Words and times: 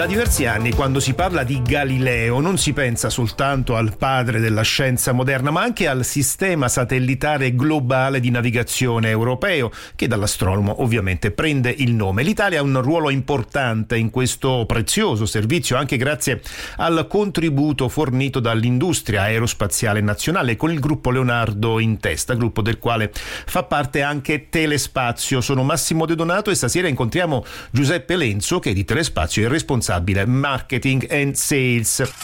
Da 0.00 0.06
diversi 0.06 0.46
anni, 0.46 0.72
quando 0.72 0.98
si 0.98 1.12
parla 1.12 1.44
di 1.44 1.60
Galileo, 1.60 2.40
non 2.40 2.56
si 2.56 2.72
pensa 2.72 3.10
soltanto 3.10 3.76
al 3.76 3.98
padre 3.98 4.40
della 4.40 4.62
scienza 4.62 5.12
moderna, 5.12 5.50
ma 5.50 5.60
anche 5.60 5.88
al 5.88 6.06
sistema 6.06 6.68
satellitare 6.68 7.54
globale 7.54 8.18
di 8.18 8.30
navigazione 8.30 9.10
europeo, 9.10 9.70
che 9.96 10.08
dall'astronomo 10.08 10.80
ovviamente 10.80 11.32
prende 11.32 11.68
il 11.68 11.92
nome. 11.92 12.22
L'Italia 12.22 12.60
ha 12.60 12.62
un 12.62 12.80
ruolo 12.80 13.10
importante 13.10 13.98
in 13.98 14.08
questo 14.08 14.64
prezioso 14.66 15.26
servizio, 15.26 15.76
anche 15.76 15.98
grazie 15.98 16.40
al 16.76 17.06
contributo 17.06 17.90
fornito 17.90 18.40
dall'industria 18.40 19.24
aerospaziale 19.24 20.00
nazionale 20.00 20.56
con 20.56 20.72
il 20.72 20.80
gruppo 20.80 21.10
Leonardo 21.10 21.78
in 21.78 21.98
testa, 21.98 22.32
gruppo 22.32 22.62
del 22.62 22.78
quale 22.78 23.12
fa 23.12 23.64
parte 23.64 24.00
anche 24.00 24.48
Telespazio. 24.48 25.42
Sono 25.42 25.62
Massimo 25.62 26.06
De 26.06 26.14
Donato 26.14 26.48
e 26.50 26.54
stasera 26.54 26.88
incontriamo 26.88 27.44
Giuseppe 27.70 28.16
Lenzo, 28.16 28.60
che 28.60 28.72
di 28.72 28.86
Telespazio 28.86 29.44
è 29.44 29.48
responsabile 29.50 29.88
responsabile 29.90 30.24
marketing 30.24 31.04
and 31.10 31.32
sales. 31.32 32.18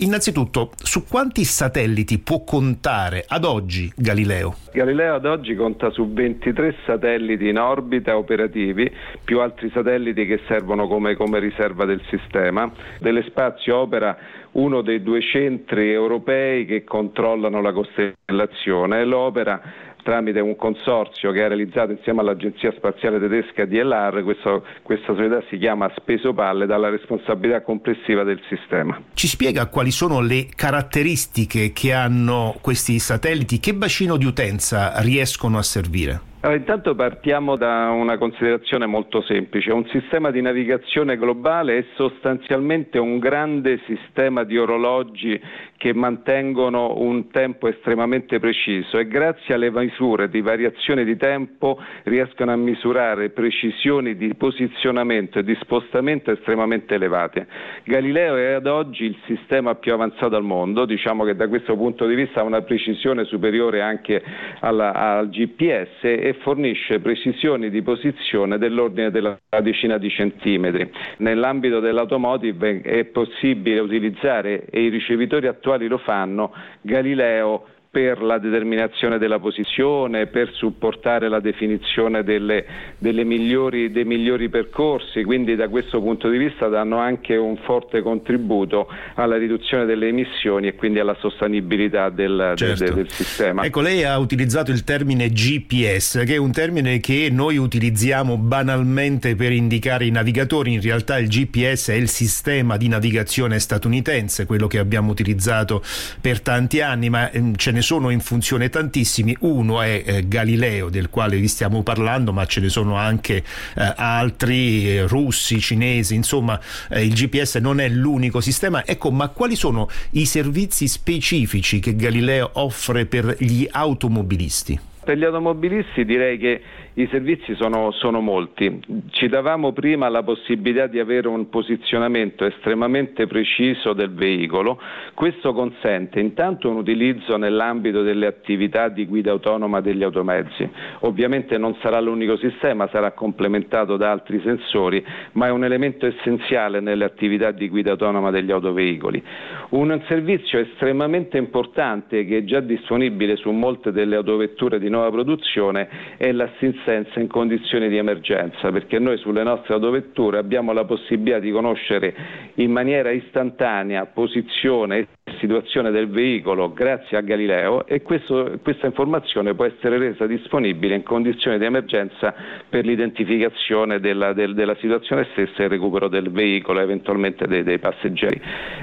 Innanzitutto, 0.00 0.70
su 0.76 1.04
quanti 1.04 1.44
satelliti 1.44 2.20
può 2.20 2.44
contare 2.44 3.24
ad 3.26 3.44
oggi 3.44 3.92
Galileo? 3.96 4.54
Galileo 4.72 5.16
ad 5.16 5.26
oggi 5.26 5.56
conta 5.56 5.90
su 5.90 6.12
23 6.12 6.76
satelliti 6.86 7.48
in 7.48 7.58
orbita 7.58 8.16
operativi, 8.16 8.90
più 9.24 9.40
altri 9.40 9.70
satelliti 9.74 10.24
che 10.24 10.40
servono 10.46 10.86
come, 10.86 11.16
come 11.16 11.40
riserva 11.40 11.84
del 11.84 12.00
sistema. 12.08 12.70
Telespazio 13.00 13.76
opera 13.76 14.16
uno 14.52 14.82
dei 14.82 15.02
due 15.02 15.20
centri 15.20 15.92
europei 15.92 16.64
che 16.64 16.84
controllano 16.84 17.60
la 17.60 17.72
costellazione 17.72 19.04
l'opera 19.04 19.60
tramite 20.08 20.40
un 20.40 20.56
consorzio 20.56 21.32
che 21.32 21.44
ha 21.44 21.48
realizzato 21.48 21.92
insieme 21.92 22.20
all'Agenzia 22.20 22.72
Spaziale 22.72 23.18
Tedesca 23.18 23.66
DLR, 23.66 24.22
questo, 24.22 24.64
questa 24.82 25.12
società 25.12 25.42
si 25.50 25.58
chiama 25.58 25.92
Spesopal 25.98 26.62
e 26.62 26.66
dà 26.66 26.78
la 26.78 26.88
responsabilità 26.88 27.60
complessiva 27.60 28.22
del 28.22 28.40
sistema. 28.48 28.98
Ci 29.12 29.26
spiega 29.26 29.66
quali 29.66 29.90
sono 29.90 30.22
le 30.22 30.46
caratteristiche 30.56 31.74
che 31.74 31.92
hanno 31.92 32.56
questi 32.62 32.98
satelliti, 32.98 33.60
che 33.60 33.74
bacino 33.74 34.16
di 34.16 34.24
utenza 34.24 34.94
riescono 35.02 35.58
a 35.58 35.62
servire? 35.62 36.20
Allora, 36.48 36.62
intanto 36.62 36.94
partiamo 36.94 37.56
da 37.56 37.90
una 37.90 38.16
considerazione 38.16 38.86
molto 38.86 39.20
semplice. 39.20 39.70
Un 39.70 39.86
sistema 39.88 40.30
di 40.30 40.40
navigazione 40.40 41.18
globale 41.18 41.76
è 41.76 41.84
sostanzialmente 41.94 42.98
un 42.98 43.18
grande 43.18 43.82
sistema 43.84 44.44
di 44.44 44.56
orologi 44.56 45.38
che 45.76 45.92
mantengono 45.92 46.94
un 46.96 47.30
tempo 47.30 47.68
estremamente 47.68 48.40
preciso 48.40 48.98
e 48.98 49.06
grazie 49.06 49.54
alle 49.54 49.70
misure 49.70 50.30
di 50.30 50.40
variazione 50.40 51.04
di 51.04 51.16
tempo 51.18 51.78
riescono 52.04 52.50
a 52.50 52.56
misurare 52.56 53.28
precisioni 53.28 54.16
di 54.16 54.34
posizionamento 54.34 55.38
e 55.38 55.44
di 55.44 55.56
spostamento 55.60 56.32
estremamente 56.32 56.94
elevate. 56.94 57.46
Galileo 57.84 58.36
è 58.36 58.52
ad 58.52 58.66
oggi 58.66 59.04
il 59.04 59.18
sistema 59.26 59.74
più 59.74 59.92
avanzato 59.92 60.34
al 60.34 60.42
mondo, 60.42 60.86
diciamo 60.86 61.24
che 61.24 61.36
da 61.36 61.46
questo 61.46 61.76
punto 61.76 62.06
di 62.06 62.14
vista 62.14 62.40
ha 62.40 62.44
una 62.44 62.62
precisione 62.62 63.24
superiore 63.24 63.82
anche 63.82 64.22
alla, 64.60 64.92
al 64.94 65.28
GPS 65.28 66.36
fornisce 66.40 67.00
precisioni 67.00 67.70
di 67.70 67.82
posizione 67.82 68.58
dell'ordine 68.58 69.10
della 69.10 69.38
decina 69.62 69.98
di 69.98 70.10
centimetri. 70.10 70.90
Nell'ambito 71.18 71.80
dell'automotive 71.80 72.80
è 72.80 73.04
possibile 73.04 73.80
utilizzare, 73.80 74.66
e 74.70 74.82
i 74.82 74.88
ricevitori 74.88 75.46
attuali 75.46 75.86
lo 75.88 75.98
fanno, 75.98 76.52
Galileo 76.80 77.66
per 77.98 78.22
la 78.22 78.38
determinazione 78.38 79.18
della 79.18 79.40
posizione, 79.40 80.26
per 80.26 80.52
supportare 80.52 81.28
la 81.28 81.40
definizione 81.40 82.22
delle, 82.22 82.64
delle 82.96 83.24
migliori, 83.24 83.90
dei 83.90 84.04
migliori 84.04 84.48
percorsi, 84.48 85.24
quindi 85.24 85.56
da 85.56 85.66
questo 85.68 86.00
punto 86.00 86.28
di 86.28 86.38
vista 86.38 86.68
danno 86.68 86.98
anche 86.98 87.34
un 87.34 87.56
forte 87.56 88.00
contributo 88.00 88.86
alla 89.14 89.36
riduzione 89.36 89.84
delle 89.84 90.06
emissioni 90.06 90.68
e 90.68 90.74
quindi 90.76 91.00
alla 91.00 91.16
sostenibilità 91.18 92.08
del, 92.08 92.52
certo. 92.54 92.84
del, 92.84 92.94
del 92.94 93.10
sistema. 93.10 93.64
Ecco, 93.64 93.80
lei 93.80 94.04
ha 94.04 94.16
utilizzato 94.18 94.70
il 94.70 94.84
termine 94.84 95.28
GPS, 95.30 96.22
che 96.24 96.34
è 96.34 96.38
un 96.38 96.52
termine 96.52 97.00
che 97.00 97.30
noi 97.32 97.56
utilizziamo 97.56 98.36
banalmente 98.36 99.34
per 99.34 99.50
indicare 99.50 100.04
i 100.04 100.10
navigatori, 100.10 100.74
in 100.74 100.80
realtà 100.80 101.18
il 101.18 101.26
GPS 101.26 101.88
è 101.88 101.94
il 101.94 102.08
sistema 102.08 102.76
di 102.76 102.86
navigazione 102.86 103.58
statunitense, 103.58 104.46
quello 104.46 104.68
che 104.68 104.78
abbiamo 104.78 105.10
utilizzato 105.10 105.82
per 106.20 106.40
tanti 106.40 106.80
anni, 106.80 107.10
ma 107.10 107.28
ehm, 107.32 107.56
ce 107.56 107.72
ne 107.72 107.78
ne 107.78 107.82
sono 107.88 108.10
in 108.10 108.20
funzione 108.20 108.68
tantissimi, 108.68 109.34
uno 109.40 109.80
è 109.80 110.02
eh, 110.04 110.28
Galileo 110.28 110.90
del 110.90 111.08
quale 111.08 111.38
vi 111.38 111.48
stiamo 111.48 111.82
parlando, 111.82 112.34
ma 112.34 112.44
ce 112.44 112.60
ne 112.60 112.68
sono 112.68 112.96
anche 112.96 113.36
eh, 113.36 113.94
altri 113.96 114.90
eh, 114.90 115.06
russi, 115.06 115.58
cinesi, 115.58 116.14
insomma 116.14 116.60
eh, 116.90 117.02
il 117.02 117.14
GPS 117.14 117.54
non 117.54 117.80
è 117.80 117.88
l'unico 117.88 118.42
sistema. 118.42 118.84
Ecco, 118.84 119.10
ma 119.10 119.28
quali 119.28 119.56
sono 119.56 119.88
i 120.10 120.26
servizi 120.26 120.86
specifici 120.86 121.80
che 121.80 121.96
Galileo 121.96 122.50
offre 122.52 123.06
per 123.06 123.36
gli 123.38 123.66
automobilisti? 123.70 124.78
Per 125.08 125.16
gli 125.16 125.24
automobilisti 125.24 126.04
direi 126.04 126.36
che 126.36 126.60
i 126.92 127.06
servizi 127.10 127.54
sono, 127.54 127.92
sono, 127.92 128.20
molti. 128.20 128.78
Ci 129.08 129.28
davamo 129.28 129.72
prima 129.72 130.06
la 130.10 130.22
possibilità 130.22 130.86
di 130.86 130.98
avere 130.98 131.28
un 131.28 131.48
posizionamento 131.48 132.44
estremamente 132.44 133.26
preciso 133.26 133.94
del 133.94 134.12
veicolo. 134.12 134.78
Questo 135.14 135.54
consente 135.54 136.20
intanto 136.20 136.68
un 136.68 136.76
utilizzo 136.76 137.38
nell'ambito 137.38 138.02
delle 138.02 138.26
attività 138.26 138.88
di 138.88 139.06
guida 139.06 139.30
autonoma 139.30 139.80
degli 139.80 140.02
automezzi. 140.02 140.68
Ovviamente 141.00 141.56
non 141.56 141.74
sarà 141.80 142.00
l'unico 142.00 142.36
sistema, 142.36 142.86
sarà 142.88 143.12
complementato 143.12 143.96
da 143.96 144.10
altri 144.10 144.42
sensori, 144.44 145.02
ma 145.32 145.46
è 145.46 145.50
un 145.50 145.64
elemento 145.64 146.04
essenziale 146.04 146.80
nelle 146.80 147.04
attività 147.04 147.50
di 147.50 147.70
guida 147.70 147.92
autonoma 147.92 148.30
degli 148.30 148.50
autoveicoli. 148.50 149.22
Un 149.70 150.02
servizio 150.06 150.58
estremamente 150.58 151.38
importante 151.38 152.26
che 152.26 152.38
è 152.38 152.44
già 152.44 152.60
disponibile 152.60 153.36
su 153.36 153.50
molte 153.52 153.90
delle 153.90 154.16
autovetture 154.16 154.78
di 154.78 154.96
nuova 154.98 155.10
produzione 155.10 155.88
è 156.16 156.30
l'assistenza 156.32 156.56
assistenza 156.88 157.20
in 157.20 157.28
condizioni 157.28 157.88
di 157.88 157.96
emergenza, 157.96 158.70
perché 158.70 158.98
noi 158.98 159.16
sulle 159.18 159.42
nostre 159.42 159.74
autovetture 159.74 160.38
abbiamo 160.38 160.72
la 160.72 160.84
possibilità 160.84 161.38
di 161.38 161.50
conoscere 161.50 162.14
in 162.54 162.70
maniera 162.70 163.10
istantanea 163.10 164.06
posizione 164.06 164.98
e 164.98 165.06
situazione 165.38 165.90
del 165.90 166.08
veicolo 166.08 166.72
grazie 166.72 167.16
a 167.16 167.20
Galileo 167.20 167.86
e 167.86 168.02
questo, 168.02 168.58
questa 168.62 168.86
informazione 168.86 169.54
può 169.54 169.64
essere 169.64 169.98
resa 169.98 170.26
disponibile 170.26 170.94
in 170.94 171.02
condizioni 171.02 171.58
di 171.58 171.64
emergenza 171.64 172.34
per 172.68 172.84
l'identificazione 172.84 174.00
della, 174.00 174.32
del, 174.32 174.54
della 174.54 174.76
situazione 174.76 175.26
stessa 175.32 175.58
e 175.58 175.64
il 175.64 175.70
recupero 175.70 176.08
del 176.08 176.30
veicolo, 176.30 176.80
eventualmente 176.80 177.46
dei, 177.46 177.62
dei 177.62 177.78
passeggeri. 177.78 178.40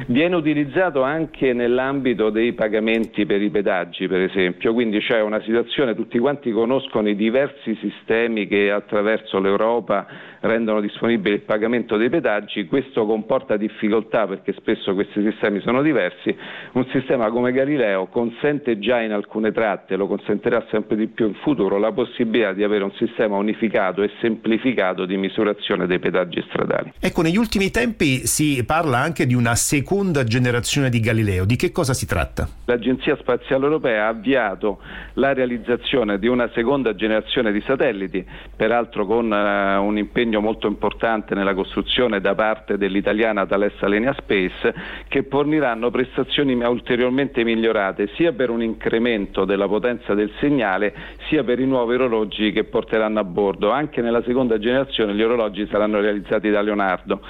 Viene 0.08 0.36
utilizzato 0.36 1.02
anche 1.02 1.54
nell'ambito 1.54 2.30
dei 2.30 2.54
pagamenti 2.54 3.26
per 3.26 3.42
i 3.42 3.50
pedaggi, 3.50 4.08
per 4.08 4.22
esempio, 4.22 4.74
quindi 4.74 5.00
c'è 5.00 5.22
una 5.22 5.42
situazione, 5.42 5.96
tutti 5.96 6.20
quanti 6.20 6.52
conoscono 6.52 7.10
i 7.10 7.16
diversi 7.16 7.76
sistemi 7.82 8.48
che 8.48 8.72
attraverso 8.72 9.40
l'Europa 9.40 10.06
rendono 10.42 10.82
disponibile 10.82 11.36
il 11.36 11.42
pagamento 11.42 11.98
dei 11.98 12.10
pedaggi, 12.10 12.66
questo 12.68 13.06
comporta 13.06 13.58
difficoltà 13.58 14.28
perché 14.28 14.54
spesso 14.54 14.94
questi 14.94 15.22
sistemi 15.22 15.60
sono 15.62 15.82
diversi, 15.82 16.35
un 16.74 16.86
sistema 16.92 17.30
come 17.30 17.52
Galileo 17.52 18.08
consente 18.08 18.80
già 18.80 19.02
in 19.02 19.12
alcune 19.12 19.52
tratte, 19.52 19.96
lo 19.96 20.08
consentirà 20.08 20.66
sempre 20.70 20.96
di 20.96 21.08
più 21.08 21.28
in 21.28 21.36
futuro, 21.36 21.78
la 21.78 21.92
possibilità 21.92 22.54
di 22.54 22.64
avere 22.64 22.84
un 22.84 22.92
sistema 22.94 23.38
unificato 23.38 24.02
e 24.04 24.12
semplificato 24.20 25.06
di 25.06 25.18
misurazione 25.18 25.88
dei 25.88 26.00
pedaggi 26.00 26.44
stradali. 26.48 26.94
Ecco, 27.00 27.22
negli 27.22 27.38
ultimi 27.38 27.72
tempi 27.72 28.28
si 28.28 28.64
parla 28.66 28.98
anche 29.00 29.26
di 29.26 29.34
una 29.34 29.56
seconda 29.56 30.24
generazione 30.24 30.90
di 30.90 31.00
Galileo, 31.00 31.46
di 31.46 31.56
che 31.56 31.72
cosa 31.72 31.94
si 31.94 32.06
tratta? 32.06 32.48
L'Agenzia 32.66 33.16
Spaziale 33.18 33.64
Europea 33.64 34.06
ha 34.06 34.10
avviato 34.10 34.80
la 35.14 35.34
realizzazione 35.34 36.20
di 36.20 36.28
una 36.28 36.50
seconda 36.54 36.94
generazione 36.96 37.52
di 37.52 37.62
satelliti, 37.66 38.26
peraltro 38.56 39.06
con 39.06 39.32
uh, 39.32 39.84
un 39.84 39.98
impegno 39.98 40.26
impegno 40.26 40.40
molto 40.40 40.68
importante 40.68 41.36
nella 41.36 41.54
costruzione 41.54 42.20
da 42.22 42.34
parte 42.36 42.78
dell'italiana 42.78 43.46
Thales 43.46 43.74
Alenia 43.82 44.14
Space 44.14 44.74
che 45.08 45.24
forniranno 45.30 45.92
prestazioni 45.92 46.25
ulteriormente 46.68 47.44
migliorate 47.44 48.10
sia 48.16 48.32
per 48.34 48.50
un 48.50 48.62
incremento 48.62 49.46
della 49.46 49.68
potenza 49.68 50.14
del 50.14 50.32
segnale 50.40 50.94
sia 51.28 51.44
per 51.44 51.60
i 51.60 51.66
nuovi 51.66 51.96
orologi 51.96 52.52
che 52.52 52.64
porteranno 52.64 53.20
a 53.20 53.24
bordo. 53.24 53.72
Anche 53.72 54.02
nella 54.02 54.24
seconda 54.24 54.58
generazione 54.58 55.14
gli 55.14 55.22
orologi 55.22 55.68
saranno 55.68 56.00
realizzati 56.00 56.50
da 56.50 56.62
Leonardo. 56.62 57.22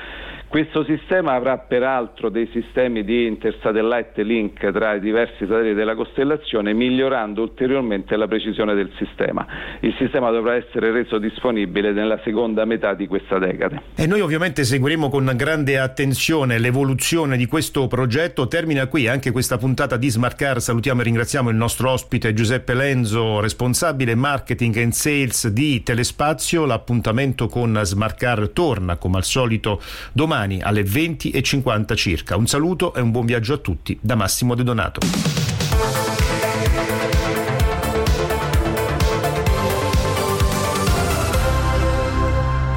Questo 0.47 0.86
sistema 0.86 1.33
avrà 1.33 1.57
peraltro 1.57 2.30
dei 2.30 2.47
sistemi 2.53 3.03
di 3.03 3.25
intersatellite 3.25 4.24
link 4.24 4.71
tra 4.71 4.94
i 4.94 5.01
diversi 5.01 5.45
satelliti 5.45 5.74
della 5.74 5.95
costellazione, 5.95 6.74
migliorando 6.74 7.42
ulteriormente 7.42 8.15
la 8.15 8.27
precisione 8.27 8.74
del 8.74 8.89
sistema. 8.97 9.45
Il 9.81 9.94
sistema 9.97 10.30
dovrà 10.31 10.56
essere 10.56 10.92
reso 10.92 11.18
disponibile 11.18 11.92
nella 11.92 12.19
seconda 12.24 12.63
metà 12.63 12.94
di 12.94 13.06
questa 13.07 13.38
decade. 13.38 13.81
E 13.95 14.07
noi 14.07 14.21
ovviamente 14.21 14.63
seguiremo 14.63 15.09
con 15.09 15.30
grande 15.36 15.77
attenzione 15.77 16.57
l'evoluzione 16.57 17.36
di 17.36 17.47
questo 17.47 17.88
progetto. 17.88 18.47
Termina 18.47 18.88
qui 18.88 19.07
anche 19.07 19.31
questa 19.31 19.57
puntata 19.57 19.97
di 19.97 20.07
Smart 20.09 20.38
Car. 20.38 20.62
Salutiamo 20.62 21.01
e 21.01 21.03
ringraziamo 21.03 21.50
il 21.50 21.57
nostro 21.57 21.92
ospite 21.92 22.33
Giuseppe 22.33 22.75
Lenzo, 22.75 23.42
responsabile 23.42 24.15
marketing 24.15 24.77
and 24.77 24.92
sales 24.92 25.50
di 25.50 25.83
Telespazio. 25.83 26.65
L'appuntamento 26.65 27.47
con 27.47 27.77
Smart 27.83 28.18
Car 28.18 28.50
torna 28.50 28.95
come 28.95 29.18
al 29.18 29.24
solito 29.25 29.81
domani 30.36 30.62
alle 30.62 30.84
20.50 30.84 31.96
circa. 31.96 32.36
Un 32.36 32.48
saluto 32.48 32.94
e 32.94 33.00
un 33.00 33.12
buon 33.12 33.26
viaggio 33.26 33.54
a 33.54 33.58
tutti 33.58 33.98
da 34.02 34.16
Massimo 34.16 34.54
De 34.54 34.64
Donato. 34.64 35.55